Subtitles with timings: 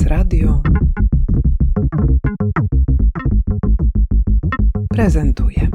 [0.00, 0.62] Sukces Radio
[4.88, 5.68] prezentuje.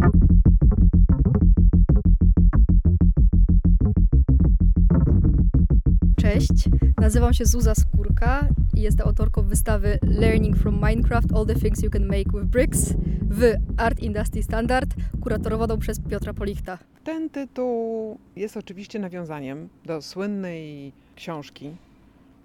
[6.18, 6.50] Cześć,
[6.98, 11.90] nazywam się Zuza Skórka i jestem autorką wystawy Learning from Minecraft All the Things You
[11.90, 12.94] Can Make with Bricks
[13.30, 16.78] w Art Industry Standard, kuratorowaną przez Piotra Polichta.
[17.04, 21.72] Ten tytuł jest oczywiście nawiązaniem do słynnej książki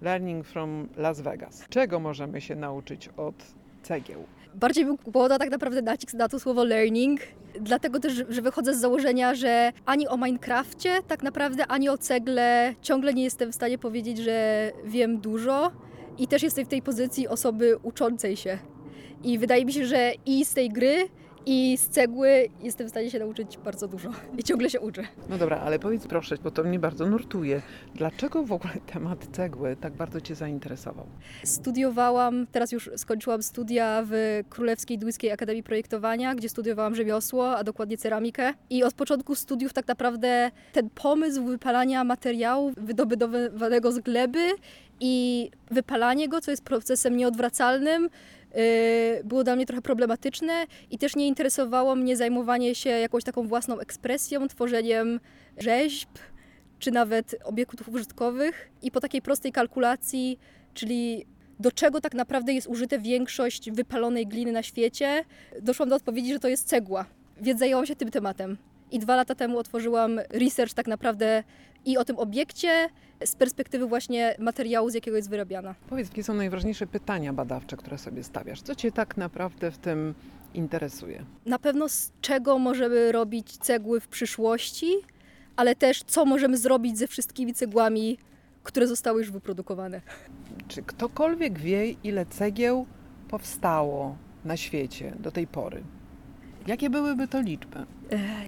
[0.01, 1.65] Learning from Las Vegas.
[1.69, 3.35] Czego możemy się nauczyć od
[3.83, 4.23] cegieł?
[4.55, 7.19] Bardziej bym kładła tak naprawdę nacisk na to słowo learning,
[7.61, 12.75] dlatego też, że wychodzę z założenia, że ani o Minecrafcie tak naprawdę, ani o cegle
[12.81, 15.71] ciągle nie jestem w stanie powiedzieć, że wiem dużo
[16.17, 18.57] i też jestem w tej pozycji osoby uczącej się.
[19.23, 20.95] I wydaje mi się, że i z tej gry,
[21.45, 24.09] i z cegły jestem w stanie się nauczyć bardzo dużo
[24.39, 25.03] i ciągle się uczę.
[25.29, 27.61] No dobra, ale powiedz proszę, bo to mnie bardzo nurtuje.
[27.95, 31.05] Dlaczego w ogóle temat cegły tak bardzo Cię zainteresował?
[31.43, 37.97] Studiowałam, teraz już skończyłam studia w Królewskiej Duńskiej Akademii Projektowania, gdzie studiowałam rzemiosło, a dokładnie
[37.97, 38.53] ceramikę.
[38.69, 44.49] I od początku studiów tak naprawdę ten pomysł wypalania materiału wydobywanego z gleby
[44.99, 48.09] i wypalanie go, co jest procesem nieodwracalnym,
[49.23, 53.79] było dla mnie trochę problematyczne i też nie interesowało mnie zajmowanie się jakąś taką własną
[53.79, 55.19] ekspresją, tworzeniem
[55.57, 56.09] rzeźb
[56.79, 58.71] czy nawet obiektów użytkowych.
[58.81, 60.39] I po takiej prostej kalkulacji,
[60.73, 61.25] czyli
[61.59, 65.25] do czego tak naprawdę jest użyte większość wypalonej gliny na świecie,
[65.61, 67.05] doszłam do odpowiedzi, że to jest cegła.
[67.41, 68.57] Więc zajęłam się tym tematem.
[68.91, 71.43] I dwa lata temu otworzyłam research tak naprawdę
[71.85, 72.89] i o tym obiekcie
[73.25, 75.75] z perspektywy właśnie materiału, z jakiego jest wyrabiana.
[75.89, 78.61] Powiedz, jakie są najważniejsze pytania badawcze, które sobie stawiasz?
[78.61, 80.13] Co Cię tak naprawdę w tym
[80.53, 81.25] interesuje?
[81.45, 84.93] Na pewno z czego możemy robić cegły w przyszłości,
[85.55, 88.17] ale też co możemy zrobić ze wszystkimi cegłami,
[88.63, 90.01] które zostały już wyprodukowane.
[90.67, 92.85] Czy ktokolwiek wie, ile cegieł
[93.29, 95.83] powstało na świecie do tej pory?
[96.67, 97.85] Jakie byłyby to liczby?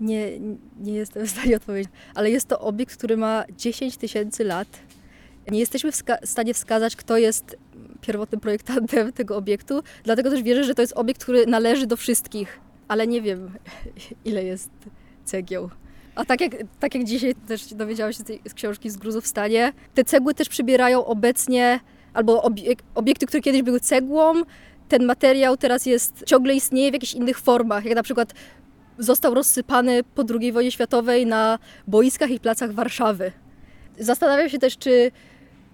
[0.02, 0.40] Nie,
[0.80, 4.68] nie jestem w stanie odpowiedzieć, ale jest to obiekt, który ma 10 tysięcy lat.
[5.52, 7.58] Nie jesteśmy w stanie wskazać, kto jest
[8.02, 12.60] pierwotnym projektantem tego obiektu, dlatego też wierzę, że to jest obiekt, który należy do wszystkich,
[12.88, 13.52] ale nie wiem,
[14.26, 14.72] ile jest
[15.26, 15.70] cegieł.
[16.16, 19.24] A tak jak, tak jak dzisiaj też dowiedziałam się z tej z książki z gruzów
[19.24, 21.80] w stanie, te cegły też przybierają obecnie,
[22.14, 22.44] albo
[22.96, 24.34] obiekty, które kiedyś były cegłą,
[24.94, 28.34] ten materiał teraz jest, ciągle istnieje w jakichś innych formach, jak na przykład
[28.98, 33.32] został rozsypany po II wojnie światowej na boiskach i placach Warszawy.
[34.00, 35.12] Zastanawiam się też, czy,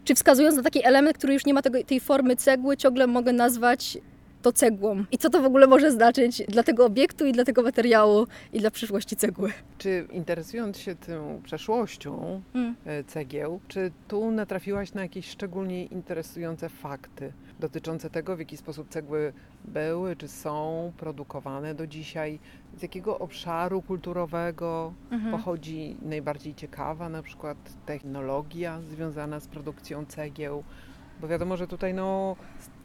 [0.04, 3.34] czy wskazując na taki element, który już nie ma tego, tej formy cegły, ciągle mogę
[3.34, 3.98] nazwać
[4.42, 5.04] to cegłą.
[5.12, 8.60] I co to w ogóle może znaczyć dla tego obiektu i dla tego materiału i
[8.60, 9.52] dla przyszłości cegły.
[9.78, 12.76] Czy interesując się tą przeszłością hmm.
[13.08, 19.34] cegieł, czy tu natrafiłaś na jakieś szczególnie interesujące fakty dotyczące tego, w jaki sposób cegły
[19.66, 22.40] były, czy są produkowane do dzisiaj,
[22.78, 25.32] z jakiego obszaru kulturowego mhm.
[25.32, 30.64] pochodzi najbardziej ciekawa na przykład technologia związana z produkcją cegieł,
[31.22, 32.36] bo wiadomo, że tutaj no,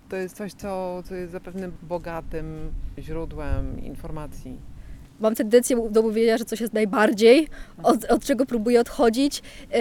[0.09, 4.59] to jest coś, co, co jest zapewne bogatym źródłem informacji.
[5.21, 7.49] Mam tendencję do mówienia, że coś jest najbardziej,
[7.83, 9.79] od, od czego próbuję odchodzić, yy,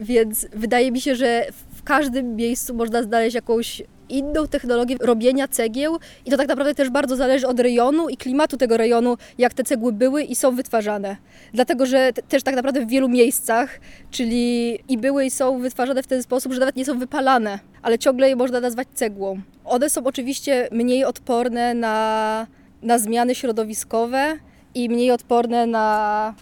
[0.00, 5.98] więc wydaje mi się, że w każdym miejscu można znaleźć jakąś inną technologię robienia cegieł
[6.26, 9.64] i to tak naprawdę też bardzo zależy od rejonu i klimatu tego rejonu, jak te
[9.64, 11.16] cegły były i są wytwarzane.
[11.52, 13.80] Dlatego, że też tak naprawdę w wielu miejscach,
[14.10, 17.98] czyli i były i są wytwarzane w ten sposób, że nawet nie są wypalane, ale
[17.98, 19.40] ciągle je można nazwać cegłą.
[19.64, 22.46] One są oczywiście mniej odporne na,
[22.82, 24.38] na zmiany środowiskowe
[24.74, 26.34] i mniej odporne na,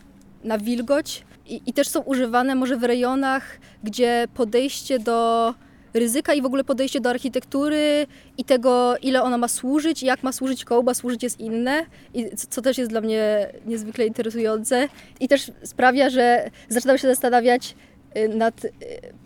[0.44, 1.24] na wilgoć.
[1.48, 5.54] I, I też są używane może w rejonach, gdzie podejście do
[5.94, 8.06] ryzyka i w ogóle podejście do architektury
[8.38, 12.62] i tego, ile ona ma służyć, jak ma służyć kołba, służyć jest inne, i co
[12.62, 14.88] też jest dla mnie niezwykle interesujące
[15.20, 17.74] i też sprawia, że zaczynam się zastanawiać
[18.16, 18.70] y, nad y,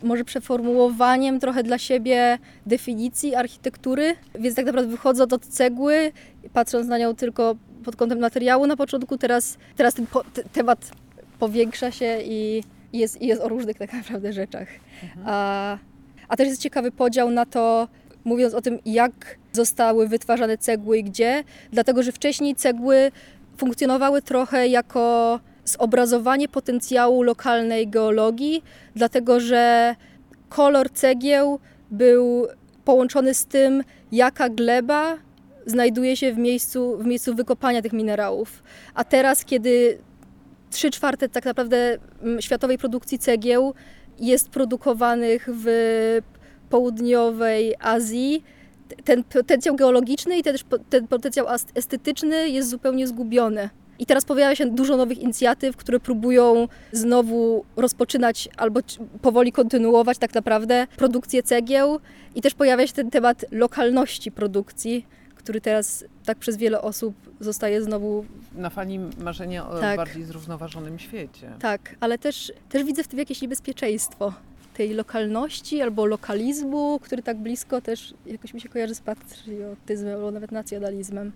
[0.03, 6.13] może przeformułowaniem trochę dla siebie definicji architektury, więc tak naprawdę wychodząc od cegły,
[6.53, 10.91] patrząc na nią tylko pod kątem materiału na początku, teraz, teraz ten po, temat
[11.39, 12.63] powiększa się i
[12.93, 14.69] jest, jest o różnych tak naprawdę rzeczach.
[15.03, 15.27] Mhm.
[15.27, 15.79] A
[16.31, 17.89] a też jest ciekawy podział na to,
[18.25, 19.13] mówiąc o tym, jak
[19.53, 23.13] zostały wytwarzane cegły i gdzie, dlatego że wcześniej cegły
[23.57, 29.95] funkcjonowały trochę jako zobrazowanie potencjału lokalnej geologii, dlatego że
[30.49, 31.59] kolor cegieł
[31.91, 32.47] był
[32.85, 35.17] połączony z tym, jaka gleba
[35.67, 38.63] znajduje się w miejscu, w miejscu wykopania tych minerałów.
[38.95, 39.99] A teraz, kiedy
[40.71, 43.75] 3 czwarte tak naprawdę mm, światowej produkcji cegieł
[44.19, 45.67] jest produkowanych w
[46.71, 48.45] południowej Azji,
[49.05, 50.57] ten potencjał geologiczny i ten,
[50.91, 53.71] ten potencjał estetyczny jest zupełnie zgubiony.
[53.99, 58.81] I teraz pojawia się dużo nowych inicjatyw, które próbują znowu rozpoczynać albo
[59.23, 62.01] powoli kontynuować tak naprawdę produkcję cegieł.
[62.35, 65.07] I też pojawia się ten temat lokalności produkcji,
[65.41, 68.25] który teraz tak przez wiele osób zostaje znowu.
[68.55, 69.97] Na fali marzenia o tak.
[69.97, 71.53] bardziej zrównoważonym świecie.
[71.59, 74.33] Tak, ale też, też widzę w tym jakieś niebezpieczeństwo
[74.75, 80.31] tej lokalności albo lokalizmu, który tak blisko też jakoś mi się kojarzy z patriotyzmem albo
[80.31, 81.33] nawet nacjonalizmem.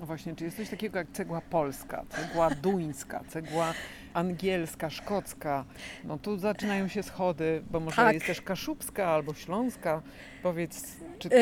[0.00, 3.74] No właśnie, czy jest coś takiego jak cegła polska, cegła duńska, cegła
[4.14, 5.64] angielska, szkocka?
[6.04, 8.14] No tu zaczynają się schody, bo może tak.
[8.14, 10.02] jest też kaszubska albo śląska.
[10.42, 11.36] Powiedz, czy tu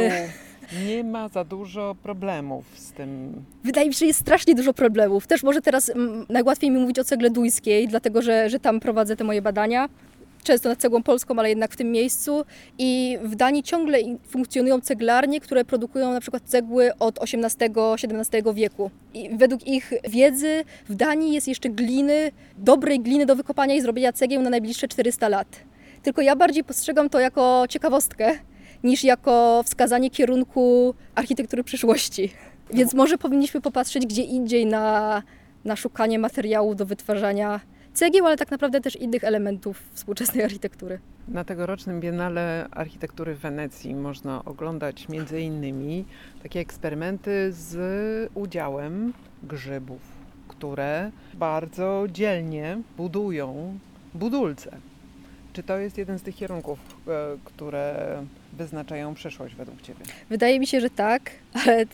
[0.87, 3.32] nie ma za dużo problemów z tym?
[3.65, 5.26] Wydaje mi się, że jest strasznie dużo problemów.
[5.26, 9.17] Też może teraz mm, najłatwiej mi mówić o cegle duńskiej, dlatego że, że tam prowadzę
[9.17, 9.88] te moje badania
[10.44, 12.44] często nad cegłą polską, ale jednak w tym miejscu.
[12.79, 13.99] I w Danii ciągle
[14.29, 18.91] funkcjonują ceglarnie, które produkują na przykład cegły od XVIII-XVII wieku.
[19.15, 24.12] I według ich wiedzy w Danii jest jeszcze gliny, dobrej gliny do wykopania i zrobienia
[24.12, 25.49] cegieł na najbliższe 400 lat.
[26.03, 28.38] Tylko ja bardziej postrzegam to jako ciekawostkę,
[28.84, 32.32] niż jako wskazanie kierunku architektury przyszłości.
[32.72, 35.22] Więc może powinniśmy popatrzeć gdzie indziej na,
[35.64, 37.60] na szukanie materiałów do wytwarzania
[37.94, 40.98] cegieł, ale tak naprawdę też innych elementów współczesnej architektury.
[41.28, 46.04] Na tegorocznym Biennale Architektury w Wenecji można oglądać między innymi
[46.42, 50.00] takie eksperymenty z udziałem grzybów,
[50.48, 53.78] które bardzo dzielnie budują
[54.14, 54.76] budulce.
[55.52, 56.78] Czy to jest jeden z tych kierunków,
[57.08, 58.22] e, które
[58.55, 60.01] wyznaczają przyszłość według Ciebie?
[60.31, 61.31] Wydaje mi się, że tak,
[61.65, 61.85] ale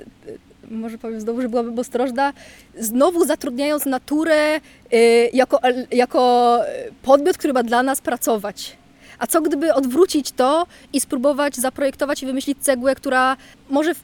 [0.71, 2.33] może powiem znowu, że byłabym ostrożna,
[2.79, 5.61] znowu zatrudniając naturę y, jako,
[5.93, 6.59] jako
[7.03, 8.77] podmiot, który ma dla nas pracować.
[9.19, 13.37] A co gdyby odwrócić to i spróbować zaprojektować i wymyślić cegłę, która
[13.71, 14.03] może w,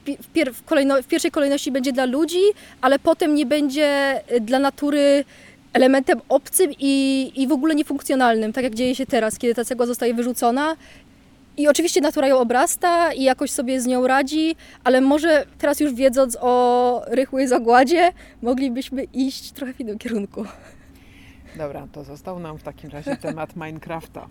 [0.53, 2.41] w, kolejno w pierwszej kolejności będzie dla ludzi,
[2.81, 5.25] ale potem nie będzie y, dla natury
[5.73, 9.85] elementem obcym i, i w ogóle niefunkcjonalnym, tak jak dzieje się teraz, kiedy ta cegła
[9.85, 10.75] zostaje wyrzucona
[11.57, 15.93] i oczywiście natura ją obrasta i jakoś sobie z nią radzi, ale może teraz już
[15.93, 18.11] wiedząc o rychłej zagładzie,
[18.41, 20.45] moglibyśmy iść trochę w innym kierunku.
[21.57, 24.27] Dobra, to został nam w takim razie temat Minecrafta.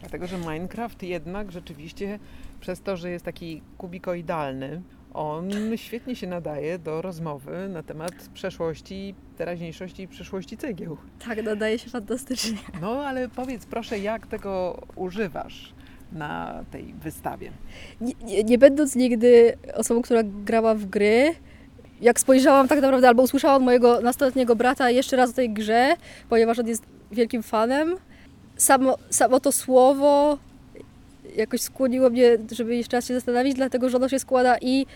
[0.00, 2.18] Dlatego, że Minecraft jednak rzeczywiście
[2.60, 4.82] przez to, że jest taki kubikoidalny,
[5.14, 10.96] on świetnie się nadaje do rozmowy na temat przeszłości, teraźniejszości i przyszłości cegieł.
[11.26, 12.58] Tak, nadaje się fantastycznie.
[12.80, 15.74] No, ale powiedz proszę, jak tego używasz?
[16.12, 17.50] Na tej wystawie.
[18.00, 21.34] Nie, nie, będąc nigdy osobą, która grała w gry,
[22.00, 25.96] jak spojrzałam tak naprawdę, albo usłyszałam mojego nastoletniego brata jeszcze raz o tej grze,
[26.28, 26.82] ponieważ on jest
[27.12, 27.96] wielkim fanem,
[28.56, 30.38] samo, samo to słowo
[31.36, 34.86] jakoś skłoniło mnie, żeby jeszcze raz się zastanowić, dlatego że ono się składa i,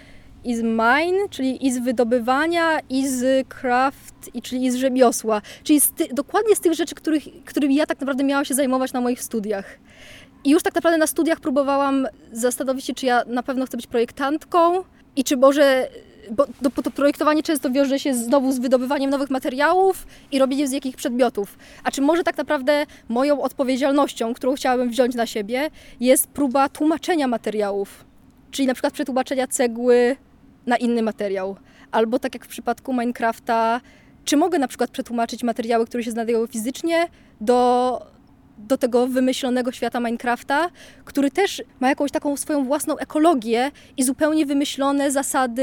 [0.45, 5.43] i z mine, czyli i z wydobywania, i z craft, i, czyli i z rzemiosła.
[5.65, 8.93] Czyli z ty, dokładnie z tych rzeczy, których, którymi ja tak naprawdę miałam się zajmować
[8.93, 9.79] na moich studiach.
[10.45, 13.87] I już tak naprawdę na studiach próbowałam zastanowić się, czy ja na pewno chcę być
[13.87, 14.85] projektantką
[15.17, 15.89] i czy może
[16.63, 20.97] bo to projektowanie często wiąże się znowu z wydobywaniem nowych materiałów i robieniem z jakich
[20.97, 21.59] przedmiotów.
[21.85, 27.29] A czy może tak naprawdę moją odpowiedzialnością, którą chciałabym wziąć na siebie, jest próba tłumaczenia
[27.29, 28.05] materiałów,
[28.51, 30.17] czyli na przykład przetłumaczenia cegły
[30.67, 31.57] na inny materiał.
[31.91, 33.81] Albo tak jak w przypadku Minecrafta,
[34.25, 37.09] czy mogę na przykład przetłumaczyć materiały, które się znajdują fizycznie,
[37.41, 38.07] do
[38.69, 40.71] do tego wymyślonego świata Minecrafta,
[41.05, 45.63] który też ma jakąś taką swoją własną ekologię i zupełnie wymyślone zasady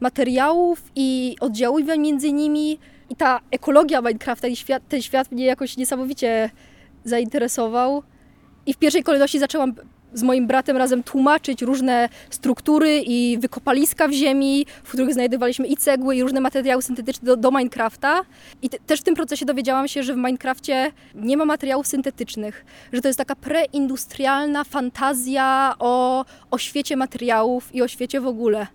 [0.00, 2.78] materiałów i oddziaływań między nimi.
[3.10, 6.50] I ta ekologia Minecrafta i świat, ten świat mnie jakoś niesamowicie
[7.04, 8.02] zainteresował.
[8.66, 9.74] I w pierwszej kolejności zaczęłam
[10.14, 15.76] z moim bratem razem tłumaczyć różne struktury i wykopaliska w ziemi, w których znajdowaliśmy i
[15.76, 18.22] cegły, i różne materiały syntetyczne do, do Minecrafta.
[18.62, 22.64] I te, też w tym procesie dowiedziałam się, że w Minecrafcie nie ma materiałów syntetycznych,
[22.92, 28.66] że to jest taka preindustrialna fantazja o, o świecie materiałów i o świecie w ogóle.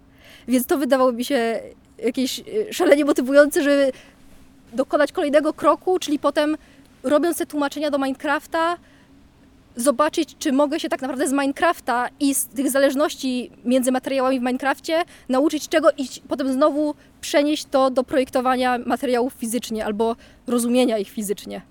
[0.47, 1.59] Więc to wydawało mi się
[2.03, 2.43] jakieś e,
[2.73, 3.91] szalenie motywujące, żeby
[4.73, 6.57] dokonać kolejnego kroku, czyli potem
[7.03, 8.77] robiąc te tłumaczenia do Minecrafta,
[9.75, 14.43] zobaczyć, czy mogę się tak naprawdę z Minecrafta i z tych zależności między materiałami w
[14.43, 20.15] Minecrafcie nauczyć czego i potem znowu przenieść to do projektowania materiałów fizycznie albo
[20.47, 21.61] rozumienia ich fizycznie.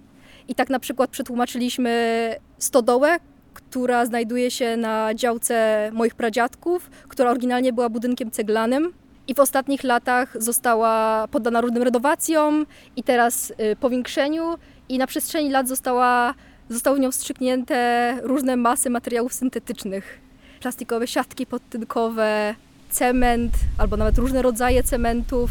[0.49, 3.19] I tak na przykład przetłumaczyliśmy stodołę,
[3.55, 8.93] która znajduje się na działce moich pradziadków, która oryginalnie była budynkiem ceglanym.
[9.29, 14.55] I w ostatnich latach została poddana różnym renowacjom i teraz y, powiększeniu
[14.89, 16.35] i na przestrzeni lat została
[16.71, 20.19] zostały nią wstrzyknięte różne masy materiałów syntetycznych.
[20.61, 22.55] plastikowe siatki podtynkowe,
[22.91, 25.51] cement albo nawet różne rodzaje cementów,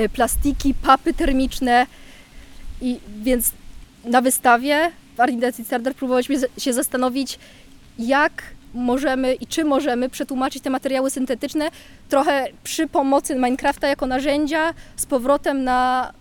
[0.00, 1.86] y, plastiki, papy termiczne.
[2.80, 3.52] I więc
[4.04, 5.32] na wystawie w Art
[5.64, 7.38] Starter próbowaliśmy się zastanowić,
[7.98, 8.42] jak
[8.74, 11.70] możemy i czy możemy przetłumaczyć te materiały syntetyczne
[12.08, 16.12] trochę przy pomocy Minecrafta jako narzędzia z powrotem na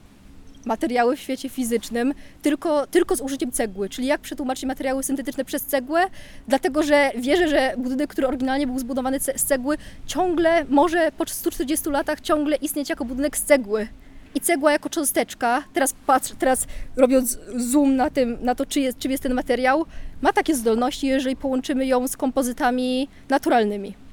[0.67, 3.89] materiały w świecie fizycznym, tylko, tylko z użyciem cegły.
[3.89, 6.01] Czyli jak przetłumaczyć materiały syntetyczne przez cegłę,
[6.47, 11.89] dlatego że wierzę, że budynek, który oryginalnie był zbudowany z cegły, ciągle może po 140
[11.89, 13.88] latach ciągle istnieć jako budynek z cegły.
[14.36, 18.97] I cegła jako cząsteczka, teraz patrz, teraz robiąc zoom na, tym, na to, czy jest,
[18.97, 19.86] czym jest ten materiał,
[20.21, 24.06] ma takie zdolności, jeżeli połączymy ją z kompozytami naturalnymi.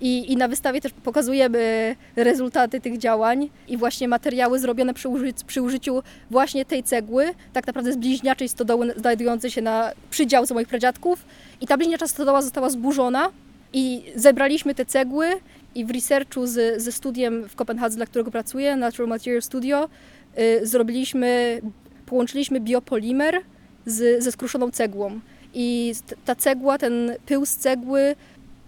[0.00, 5.32] I, I, na wystawie też pokazujemy rezultaty tych działań i właśnie materiały zrobione przy, uży,
[5.46, 10.68] przy użyciu właśnie tej cegły, tak naprawdę z bliźniaczej stodoły znajdującej się na przydziałce moich
[10.68, 11.24] pradziadków.
[11.60, 13.30] I ta bliźniacza stodoła została zburzona
[13.72, 15.26] i zebraliśmy te cegły
[15.74, 19.88] i w researchu z, ze studiem w Kopenhadze, dla którego pracuję, Natural Material Studio,
[20.38, 21.60] y, zrobiliśmy,
[22.06, 23.40] połączyliśmy biopolimer
[23.86, 25.20] z, ze skruszoną cegłą.
[25.54, 28.16] I ta cegła, ten pył z cegły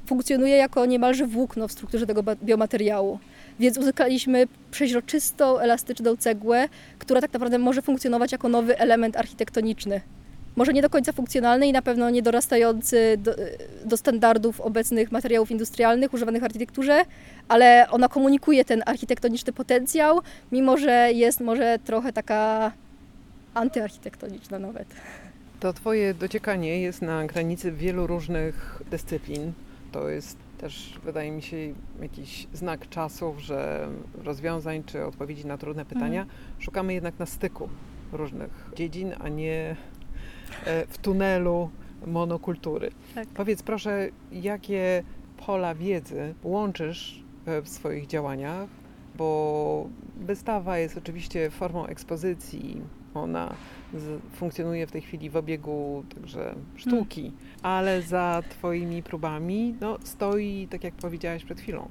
[0.07, 3.19] funkcjonuje jako niemalże włókno w strukturze tego biomateriału.
[3.61, 6.69] Więc uzyskaliśmy przeźroczystą, elastyczną cegłę,
[6.99, 10.01] która tak naprawdę może funkcjonować jako nowy element architektoniczny.
[10.57, 13.35] Może nie do końca funkcjonalny i na pewno nie dorastający do,
[13.85, 17.05] do standardów obecnych materiałów industrialnych używanych w architekturze,
[17.49, 20.21] ale ona komunikuje ten architektoniczny potencjał,
[20.53, 22.73] mimo że jest może trochę taka
[23.55, 24.89] antyarchitektoniczna nawet.
[25.61, 29.53] To Twoje dociekanie jest na granicy wielu różnych dyscyplin
[29.93, 31.57] to jest też, wydaje mi się,
[32.03, 33.89] jakiś znak czasów, że
[34.25, 36.41] rozwiązań czy odpowiedzi na trudne pytania mhm.
[36.59, 37.69] szukamy jednak na styku
[38.13, 39.77] różnych dziedzin, a nie
[40.65, 41.71] e, w tunelu
[42.07, 42.91] monokultury.
[43.15, 43.29] Tak.
[43.29, 45.03] Powiedz proszę, jakie
[45.47, 47.23] pola wiedzy łączysz
[47.63, 48.69] w swoich działaniach,
[49.17, 52.83] bo wystawa jest oczywiście formą ekspozycji,
[53.15, 53.55] ona
[54.33, 57.39] funkcjonuje w tej chwili w obiegu także sztuki, hmm.
[57.63, 61.89] ale za Twoimi próbami no, stoi, tak jak powiedziałaś przed chwilą,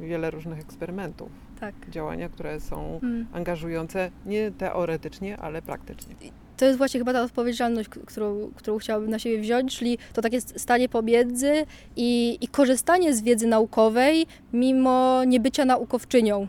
[0.00, 1.28] wiele różnych eksperymentów.
[1.60, 1.74] Tak.
[1.90, 3.26] Działania, które są hmm.
[3.32, 6.14] angażujące nie teoretycznie, ale praktycznie.
[6.56, 10.40] To jest właśnie chyba ta odpowiedzialność, którą, którą chciałabym na siebie wziąć, czyli to takie
[10.40, 11.52] stanie pomiędzy
[11.96, 16.48] i, i korzystanie z wiedzy naukowej, mimo niebycia naukowczynią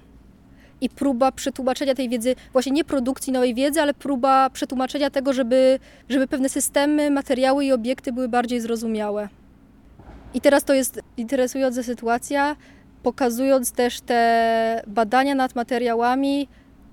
[0.81, 5.79] i próba przetłumaczenia tej wiedzy, właśnie nie produkcji nowej wiedzy, ale próba przetłumaczenia tego, żeby,
[6.09, 9.29] żeby pewne systemy, materiały i obiekty były bardziej zrozumiałe.
[10.33, 12.55] I teraz to jest interesująca sytuacja,
[13.03, 16.47] pokazując też te badania nad materiałami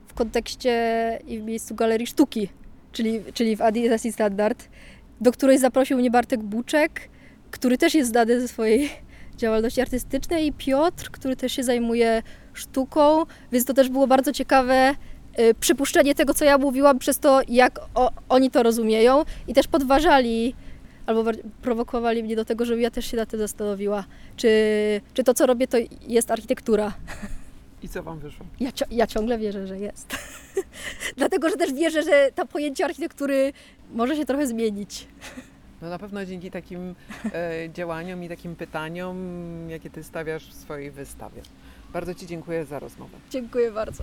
[0.07, 2.49] w kontekście i w miejscu Galerii Sztuki,
[2.93, 4.69] czyli, czyli w Adidas Standard,
[5.21, 7.01] do której zaprosił mnie Bartek Buczek,
[7.51, 8.91] który też jest znany ze swojej
[9.37, 12.23] działalności artystycznej i Piotr, który też się zajmuje
[12.55, 14.95] sztuką, więc to też było bardzo ciekawe
[15.39, 19.69] y, przypuszczenie tego, co ja mówiłam, przez to, jak o, oni to rozumieją i też
[19.69, 20.55] podważali
[21.07, 21.25] albo
[21.63, 24.05] prowokowali mnie do tego, żebym ja też się na tym zastanowiła,
[24.37, 24.51] czy,
[25.15, 25.77] czy to, co robię, to
[26.09, 26.93] jest architektura.
[27.83, 28.47] I co Wam wyszło?
[28.61, 30.17] Ja, ja ciągle wierzę, że jest.
[31.17, 33.53] Dlatego, że też wierzę, że to pojęcie architektury
[33.93, 35.07] może się trochę zmienić.
[35.83, 39.17] No na pewno dzięki takim e, działaniom i takim pytaniom,
[39.71, 41.43] jakie Ty stawiasz w swojej wystawie.
[41.93, 43.17] Bardzo Ci dziękuję za rozmowę.
[43.31, 44.03] Dziękuję bardzo.